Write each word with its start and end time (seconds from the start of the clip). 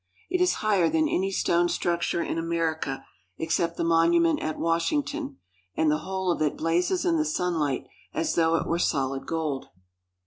It 0.31 0.41
is 0.41 0.53
higher 0.65 0.89
than 0.89 1.07
any 1.07 1.29
stone 1.29 1.69
structure 1.69 2.23
in 2.23 2.39
America, 2.39 3.05
except 3.37 3.77
the 3.77 3.83
Monument 3.83 4.41
at 4.41 4.57
Washington, 4.57 5.37
and 5.77 5.91
the 5.91 5.99
whole 5.99 6.31
of 6.31 6.41
it 6.41 6.57
blazes 6.57 7.05
in 7.05 7.17
the 7.17 7.23
sunlight 7.23 7.85
as 8.11 8.33
though 8.33 8.55
it 8.55 8.65
were 8.65 8.79
solid 8.79 9.27
gold. 9.27 9.67